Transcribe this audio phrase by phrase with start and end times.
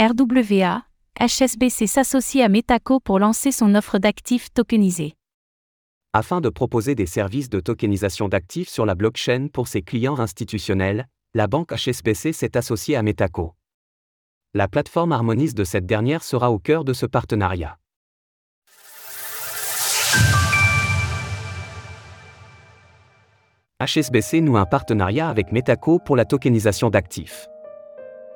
[0.00, 0.84] RWA,
[1.18, 5.14] HSBC s'associe à Metaco pour lancer son offre d'actifs tokenisés.
[6.12, 11.08] Afin de proposer des services de tokenisation d'actifs sur la blockchain pour ses clients institutionnels,
[11.34, 13.56] la banque HSBC s'est associée à Metaco.
[14.54, 17.76] La plateforme harmonise de cette dernière sera au cœur de ce partenariat.
[23.84, 27.48] HSBC noue un partenariat avec Metaco pour la tokenisation d'actifs.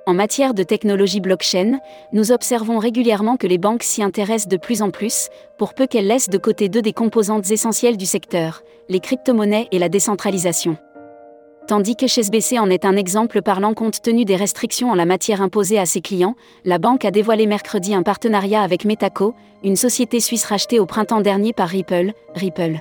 [0.05, 1.79] En matière de technologie blockchain,
[2.13, 5.29] nous observons régulièrement que les banques s'y intéressent de plus en plus,
[5.59, 9.79] pour peu qu'elles laissent de côté deux des composantes essentielles du secteur, les crypto-monnaies et
[9.79, 10.77] la décentralisation.
[11.69, 15.41] Tandis que HSBC en est un exemple parlant compte tenu des restrictions en la matière
[15.41, 20.19] imposées à ses clients, la banque a dévoilé mercredi un partenariat avec Metaco, une société
[20.19, 22.81] suisse rachetée au printemps dernier par Ripple, Ripple.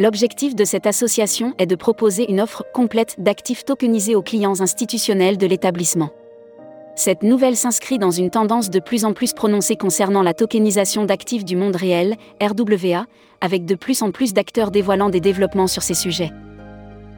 [0.00, 5.36] L'objectif de cette association est de proposer une offre complète d'actifs tokenisés aux clients institutionnels
[5.36, 6.08] de l'établissement.
[6.94, 11.44] Cette nouvelle s'inscrit dans une tendance de plus en plus prononcée concernant la tokenisation d'actifs
[11.44, 13.06] du monde réel, RWA,
[13.40, 16.30] avec de plus en plus d'acteurs dévoilant des développements sur ces sujets.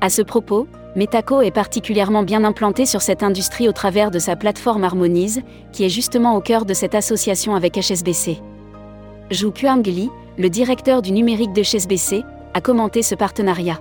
[0.01, 4.37] À ce propos, Metaco est particulièrement bien implanté sur cette industrie au travers de sa
[4.37, 8.39] plateforme Harmonise, qui est justement au cœur de cette association avec HSBC.
[9.33, 12.23] Zhu Kuangli, le directeur du numérique de HSBC,
[12.55, 13.81] a commenté ce partenariat.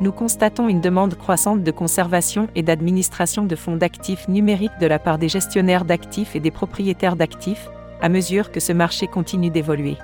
[0.00, 4.98] Nous constatons une demande croissante de conservation et d'administration de fonds d'actifs numériques de la
[4.98, 7.68] part des gestionnaires d'actifs et des propriétaires d'actifs,
[8.00, 9.98] à mesure que ce marché continue d'évoluer.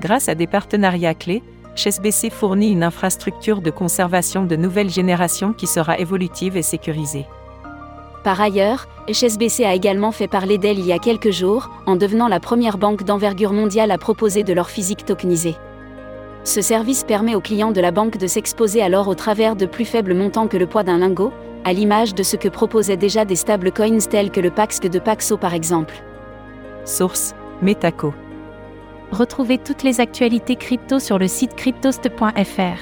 [0.00, 1.44] Grâce à des partenariats clés,
[1.76, 7.26] HSBC fournit une infrastructure de conservation de nouvelle génération qui sera évolutive et sécurisée.
[8.24, 12.26] Par ailleurs, HSBC a également fait parler d'elle il y a quelques jours, en devenant
[12.26, 15.54] la première banque d'envergure mondiale à proposer de l'or physique tokenisé.
[16.48, 19.84] Ce service permet aux clients de la banque de s'exposer alors au travers de plus
[19.84, 21.30] faibles montants que le poids d'un lingot,
[21.66, 25.36] à l'image de ce que proposaient déjà des stablecoins tels que le Pax de Paxo
[25.36, 26.02] par exemple.
[26.86, 28.14] Source Metaco.
[29.12, 32.78] Retrouvez toutes les actualités crypto sur le site cryptost.fr.